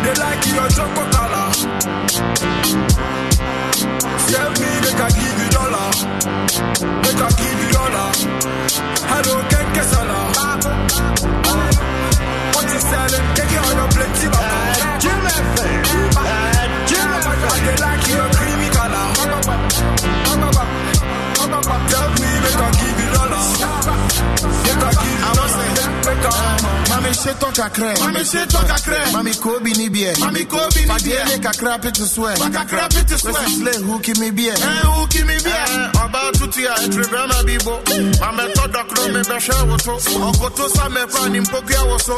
[0.09, 2.88] Dey like your chocolate color.
[27.09, 27.93] Mami ṣetán kakrẹ.
[28.05, 29.01] Mami ṣetán kakrẹ.
[29.13, 30.19] Mami kò ni ní bíẹ̀.
[30.21, 31.25] Mami kò bí ní bíẹ̀.
[31.25, 32.35] Fàdíyẹ kakra pitu swẹ.
[32.53, 33.33] Kakra pitu swẹ.
[33.33, 34.53] Wẹ́sì sílẹ̀ hu kí mi bíẹ̀.
[34.53, 35.65] Ẹ hu kí mi bíẹ̀.
[36.33, 37.81] Tutu ya etribe na bibo.
[38.21, 39.95] Mame to dokro me beshe woso.
[40.29, 42.15] Okoto sa me pa ni mpoku ya woso.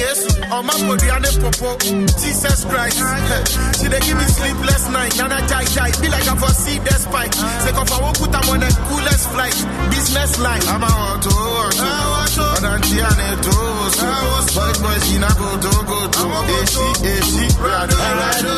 [0.00, 1.76] Yesu, ọma podi ane popo.
[2.20, 2.98] Jesus Christ.
[3.82, 5.16] She dey give me sleepless night.
[5.18, 5.90] Nana jai jai.
[6.00, 7.34] Be like I for see the spike.
[7.34, 9.56] Say kofa wokuta on the coolest flight.
[9.90, 10.62] Business line.
[10.68, 12.44] I'm a auto auto.
[12.56, 14.08] Ọdanti ane to woso.
[14.54, 16.24] Boys boys ina go to go to.
[16.58, 17.44] Eshi eshi.
[17.62, 18.52] Rado rado.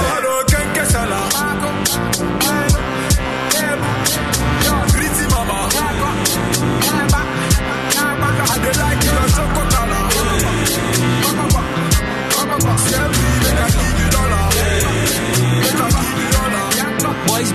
[0.00, 2.29] Hello, Ken Kesala.
[8.62, 8.99] I like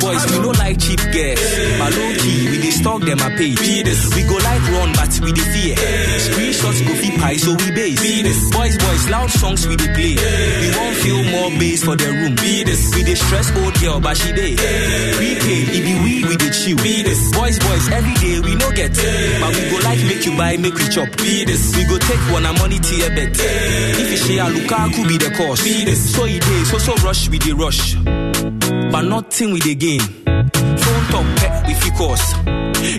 [0.06, 1.41] Boys, we no like cheap girls.
[1.82, 3.57] But low key, we dey stalk them a page.
[3.57, 5.76] We go like run, but we dey fear.
[6.22, 8.52] Screenshots go fit pie, so we base.
[8.53, 10.14] Boys, boys, loud songs we dey play.
[10.61, 12.36] We won't feel more bass for the room.
[12.38, 14.56] We dey stress old girl, but she dey.
[14.56, 16.77] Prepaid, it be we, we dey chill.
[17.34, 18.94] Boys, boys, every day we no get.
[19.41, 21.10] But we go like make you buy, make we chop.
[21.18, 21.45] We
[21.90, 23.34] go take one a money tier bet.
[23.34, 25.65] If you share Lukaku be the cost.
[26.14, 27.95] So it dey, so so rush, we dey rush.
[28.91, 29.94] But nothing we dey gain.
[31.95, 32.34] Course.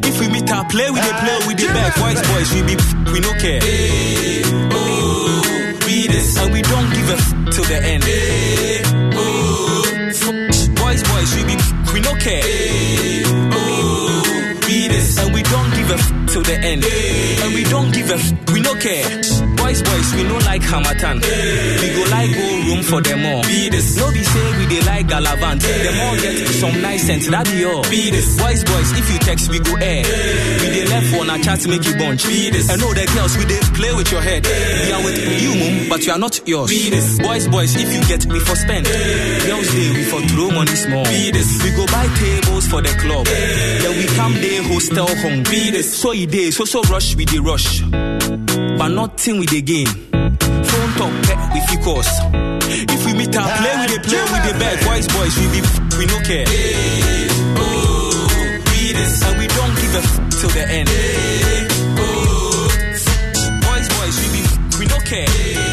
[0.09, 1.94] If we meet our play, we dey play with the eh, back.
[1.97, 2.74] Boys, boys, we be
[3.12, 3.60] we no care.
[3.62, 4.43] Eh,
[4.73, 8.05] oh, we this and we don't give a f- till the end.
[8.06, 8.82] Eh,
[9.16, 11.56] oh, f- boys, boys, we be
[11.93, 12.43] we no care.
[13.52, 16.85] oh, we this and we don't give a f- till the end.
[16.85, 19.06] And we don't give a f- we no care
[19.67, 23.43] boys boys we no like harmattan we go like go room for them all.
[23.43, 25.61] No they say we dey like galavant.
[25.61, 27.83] Them all get some nice sense that be all.
[27.83, 30.05] Boys boys if you text we go air.
[30.63, 32.25] We dey left one na chat make you bunch.
[32.27, 34.47] And no the girls we dey play with your head.
[34.47, 36.71] We are with you mum but you are not yours.
[37.19, 38.87] Boys boys if you get we for spend.
[38.87, 41.03] Girls they, we for throw money small.
[41.11, 43.27] We go buy tables for the club.
[43.27, 45.43] Then we come there hostel home
[45.83, 47.83] so you day, so so rush we dey rush
[48.78, 49.86] but nothing with the game.
[49.86, 52.09] Phone talk pet we focus.
[52.69, 55.61] If we meet up, play we the play with the bad boys, boys we be
[55.98, 56.44] we no care.
[56.47, 60.89] Hey, oh, we this and we don't give a f- till the end.
[60.89, 62.69] Hey, oh,
[63.65, 64.43] boys boys we be
[64.78, 65.66] we no care.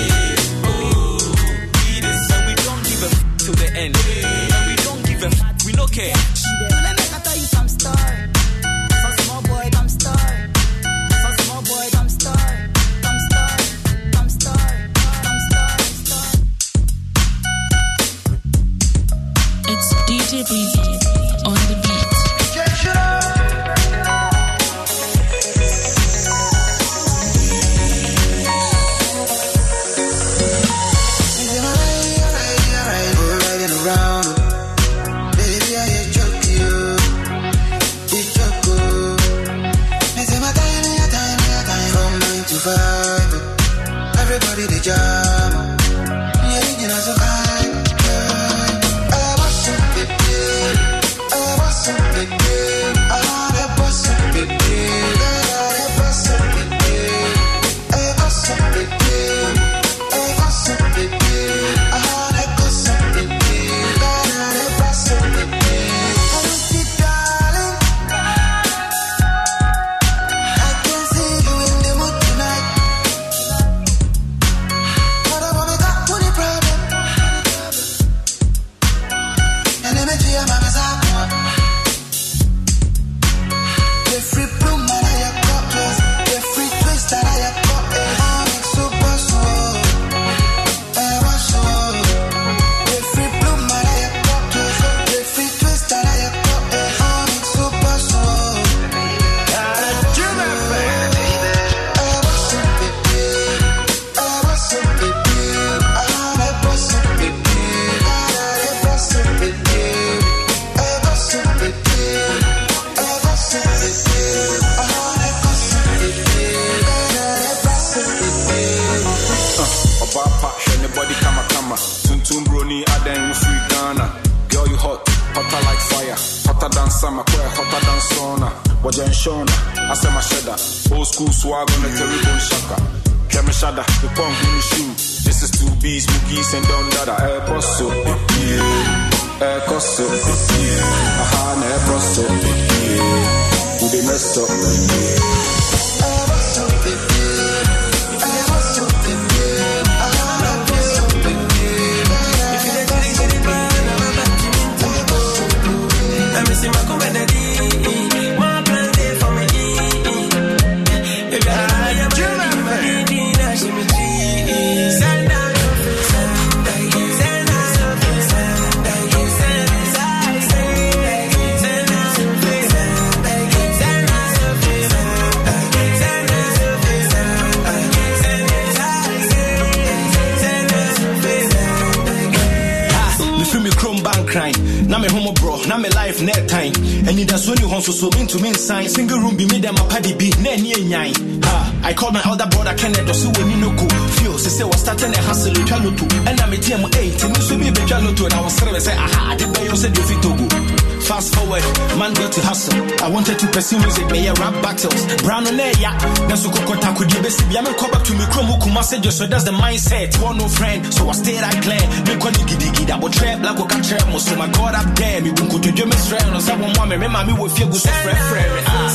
[209.24, 210.22] so that's the mindset.
[210.22, 211.86] Want no friend, so I stay like clear.
[212.08, 214.96] Me kwa nigi digi da bo trap like o katre Most so my god up
[214.96, 215.22] there.
[215.22, 217.80] Me bunko to do me strength, no sa want mama me mama we feel good.
[217.80, 218.93] so friend, fresh.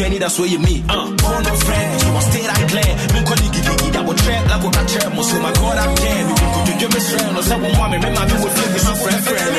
[0.00, 1.06] Me peace my busu any that's where you me uh.
[1.16, 2.92] Born no friend you must stay right clear.
[3.12, 5.12] Me call you gigi that will trap like what I trap.
[5.24, 7.00] So my god I'm there me could you give me.
[7.00, 8.78] Strength no say one mommy me my me will flip me.
[8.78, 9.50] Some friend friend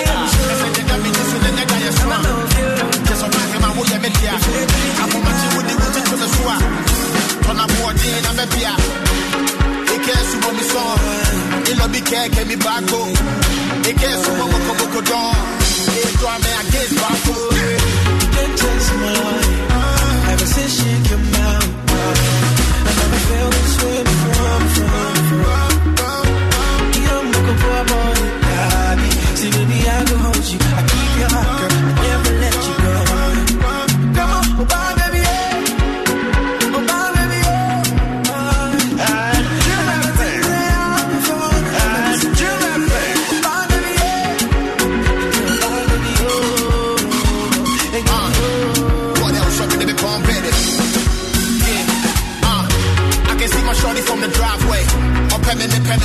[12.11, 12.99] kẹ̀kẹ́ mi bá kó
[13.89, 15.35] ike súnmọ́ mọ́kànmọ́kọ dán
[16.07, 17.35] ètò àmì àgéṣ bá kó.
[18.33, 19.70] Can't taste my life
[20.63, 20.69] I
[22.99, 25.70] never felt this way before, before, before.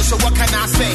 [0.06, 0.92] So what can I say?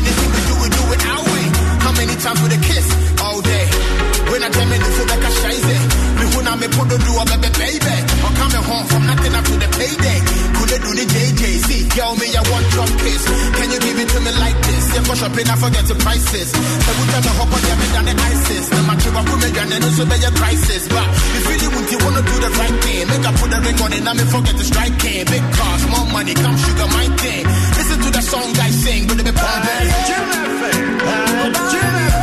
[0.00, 1.44] Anything we do, we do it our way.
[1.84, 2.88] How many times with a kiss?
[3.20, 3.66] All day.
[4.32, 5.80] When I jam the food like a shize.
[6.16, 7.96] Me who now me put the do a baby.
[8.24, 10.18] I'm coming home from nothing up to the payday.
[10.56, 11.68] Could do the JJC?
[11.96, 13.22] Yo, me, I want your kiss.
[13.28, 14.69] Can you give it to me like this?
[15.00, 16.52] Yeah, for shopping, I forget the prices.
[16.52, 18.68] Every time I hop on, me down the ISIS.
[18.68, 20.88] Trip, I put me down and also be a crisis.
[20.88, 23.08] But if you really want, you wanna do the right thing.
[23.08, 25.24] Make I put the ring on it, now me forget the strike king.
[25.24, 27.44] Big cars, more money, come sugar, my thing.
[27.80, 29.88] Listen to the song I sing, but it be pumping.
[29.88, 30.20] Yeah,
[32.12, 32.19] no,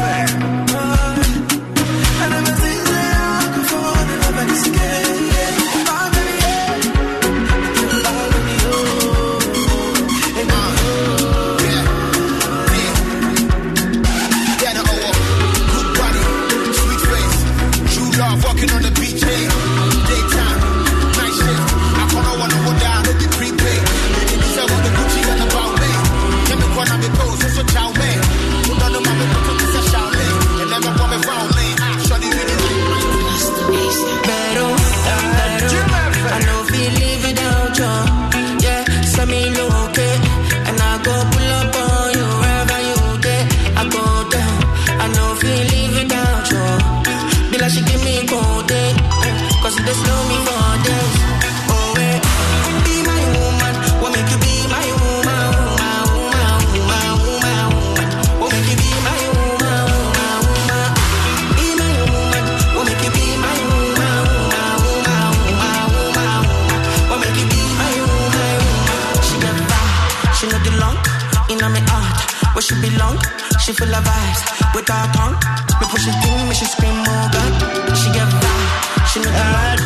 [74.89, 75.35] her tongue.
[75.79, 77.51] Me push it in, me she scream, oh God.
[77.97, 79.79] She get vibe, she know the heart,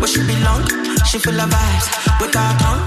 [0.00, 0.62] where she belong.
[1.04, 1.86] She full of vibes,
[2.20, 2.79] with her tongue.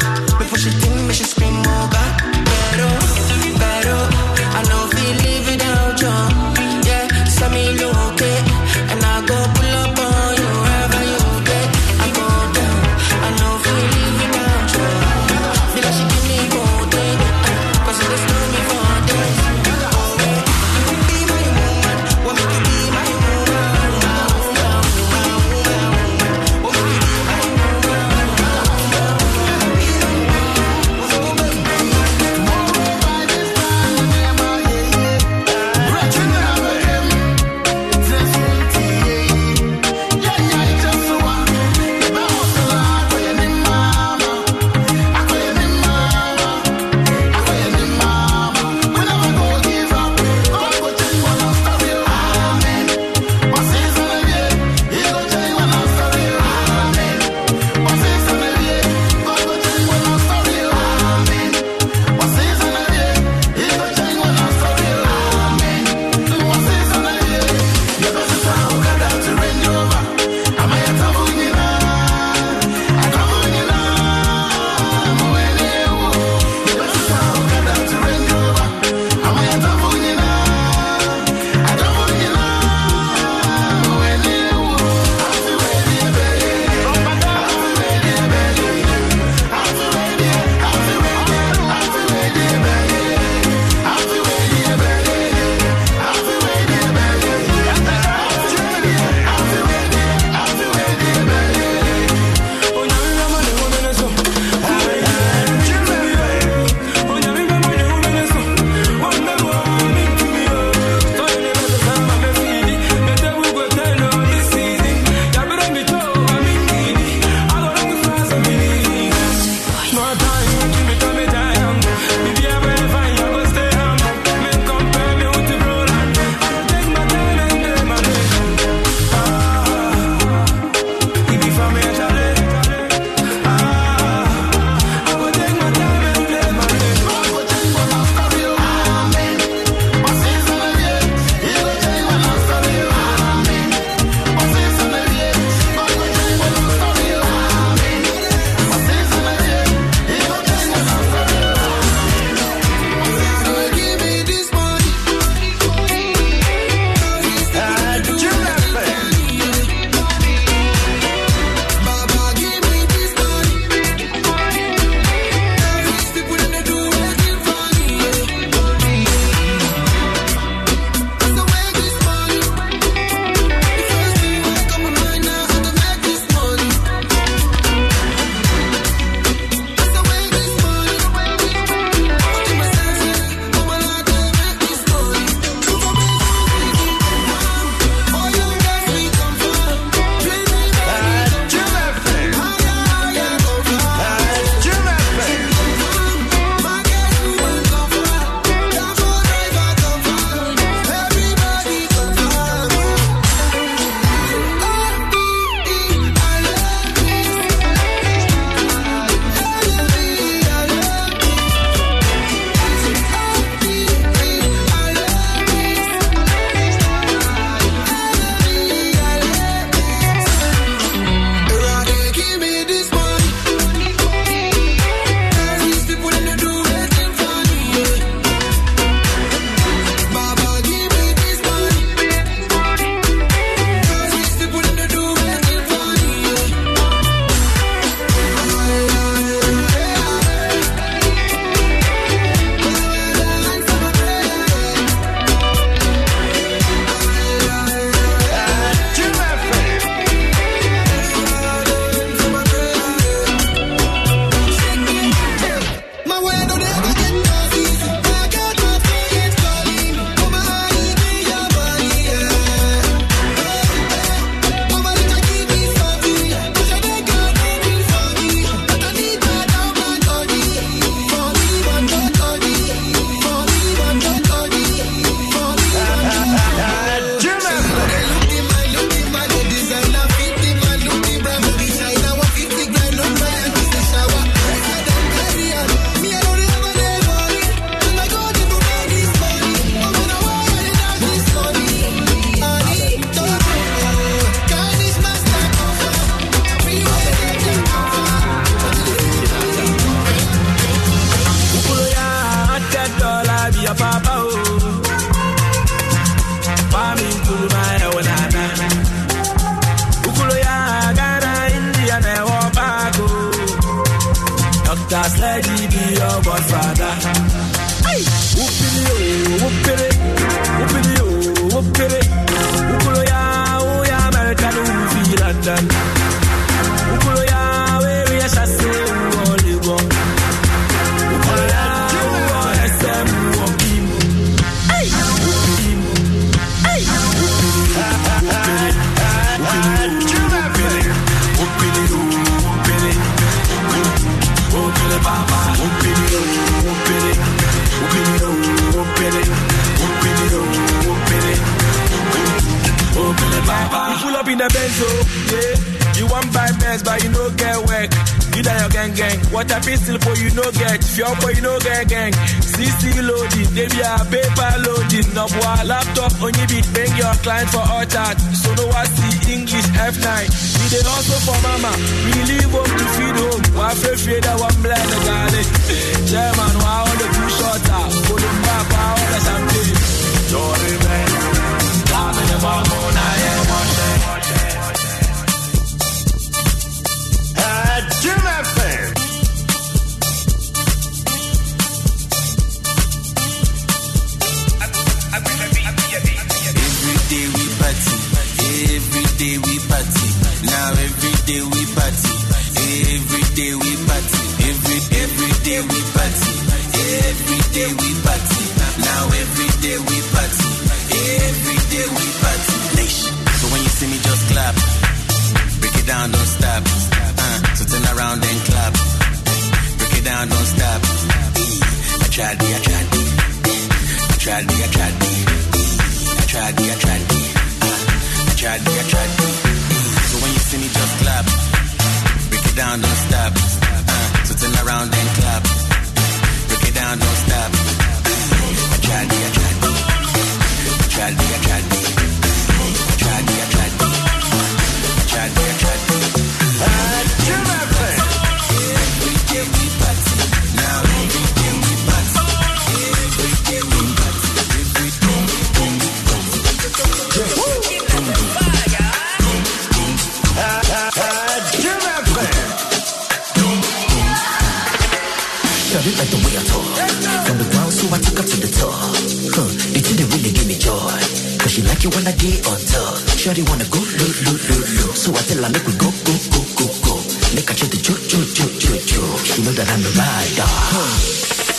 [471.83, 472.95] You wanna get on top.
[473.19, 474.91] Sure you wanna go low, low, low, low.
[474.95, 476.95] So I tell her make we go, go, go, go, go.
[477.35, 479.03] Make her show the cho, cho, cho, cho, cho.
[479.27, 480.47] She know that I'm a rider.
[480.47, 480.95] Huh.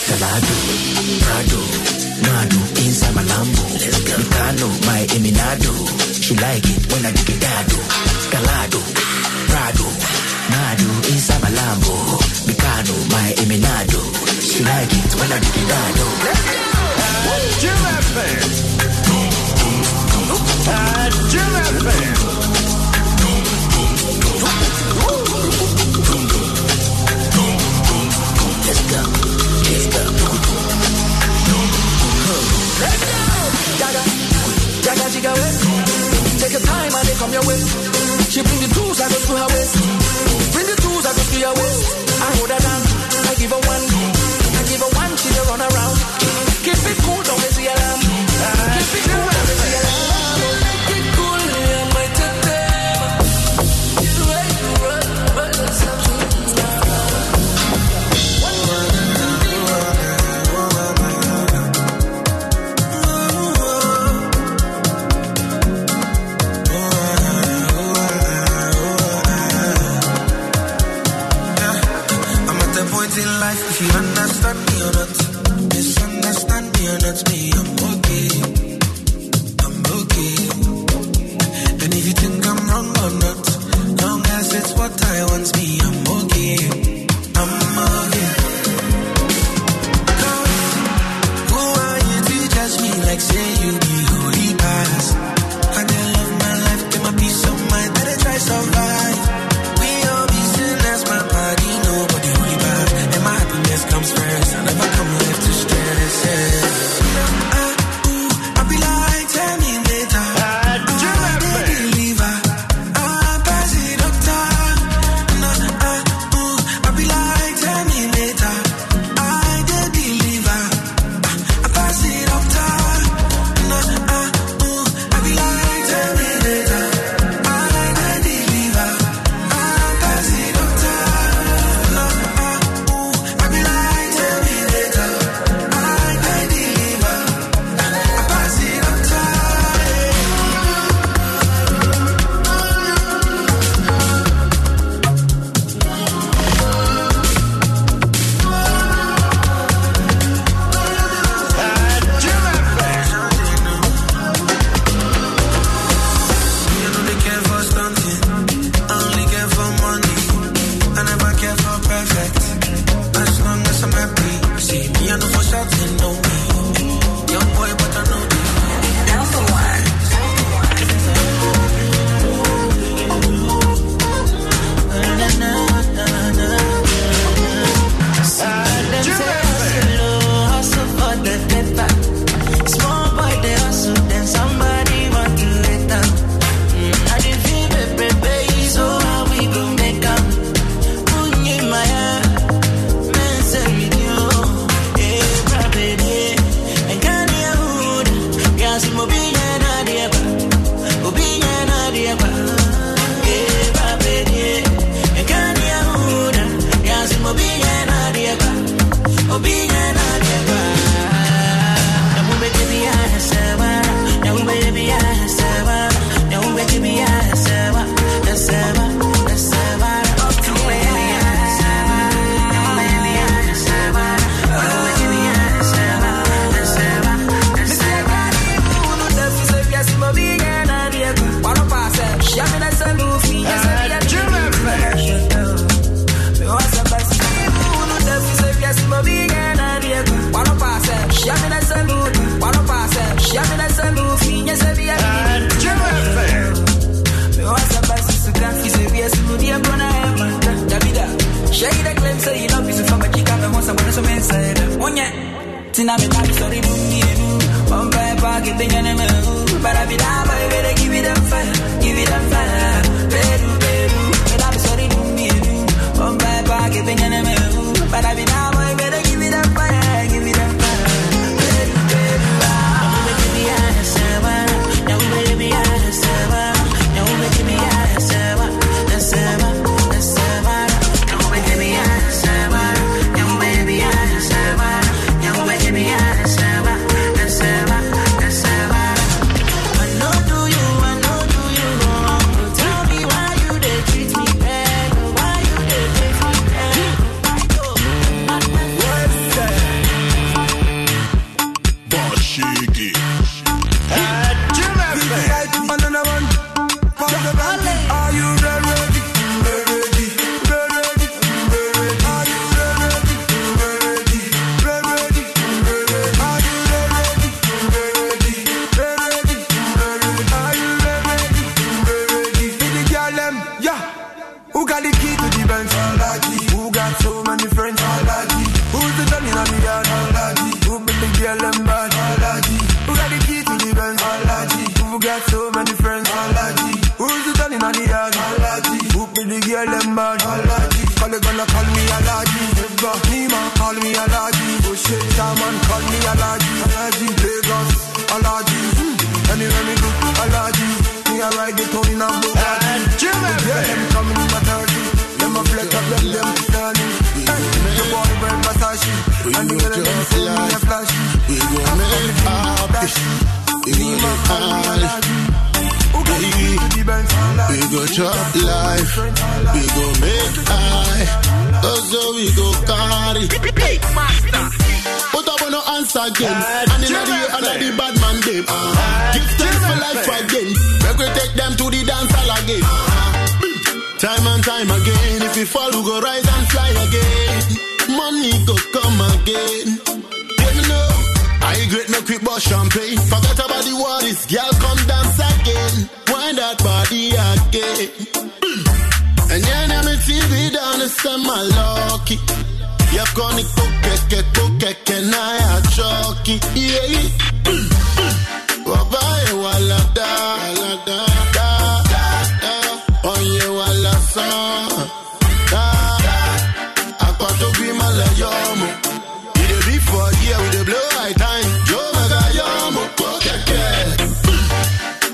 [0.01, 0.55] Salado,
[1.21, 1.61] Prado,
[2.25, 3.63] Nado, inside my Lambo.
[4.17, 5.73] Mikano, my Eminado.
[6.17, 7.77] She like it when I dig it dado.
[8.33, 8.81] Calado,
[9.45, 9.85] Prado,
[10.49, 11.93] Nado, inside my Lambo.
[12.49, 14.01] Mikano, my Eminado.
[14.41, 16.14] She like it when I dig it dado.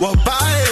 [0.02, 0.71] Well, bye.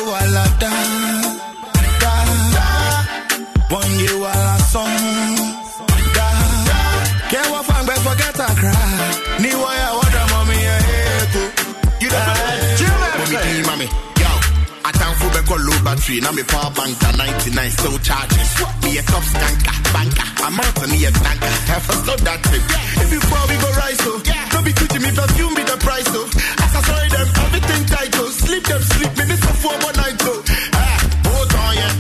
[15.60, 18.50] low battery, now me power bank at 99, so charges.
[18.84, 21.54] Me a top skanker, banker, I'm out me a tanker.
[21.72, 22.64] Have a slow that thing.
[22.64, 23.04] Yeah.
[23.04, 24.12] If you we go rise, so.
[24.24, 24.50] Yeah.
[24.50, 26.22] Don't be coochie, me perfume be the price, so.
[26.64, 28.26] As I saw them, everything tight, so.
[28.30, 30.34] Sleep them, sleep me, this a night so.
[30.74, 31.94] Ah, hold on, yeah,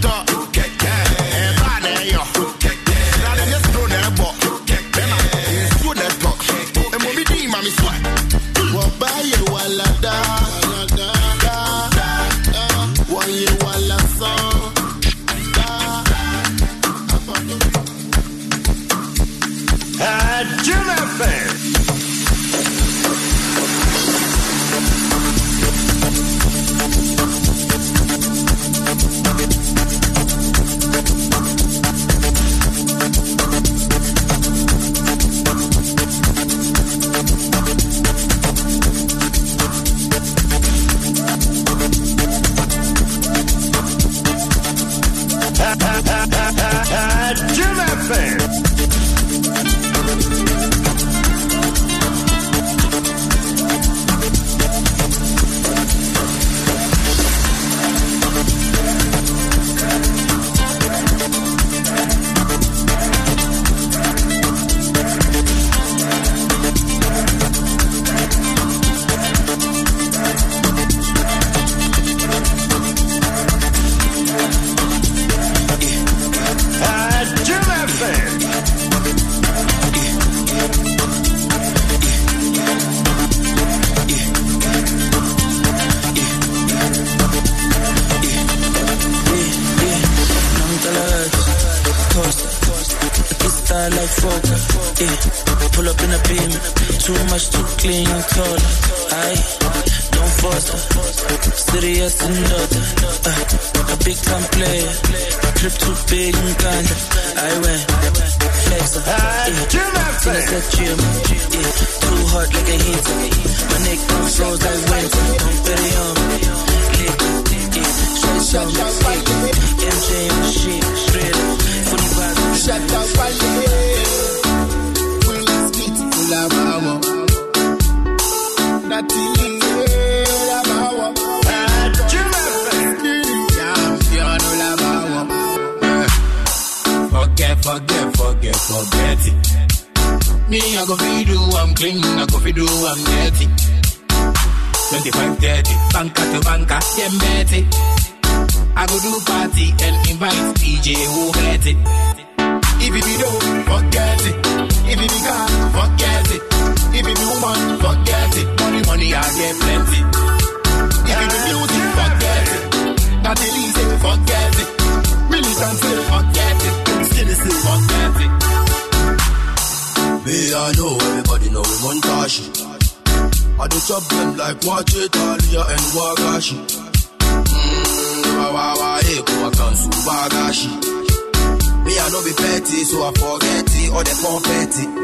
[182.69, 184.98] so I forget it, or they confetti.